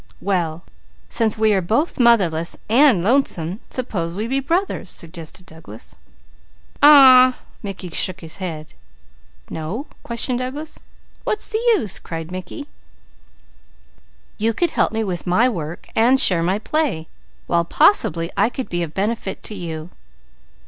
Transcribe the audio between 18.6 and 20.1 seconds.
be of benefit to you."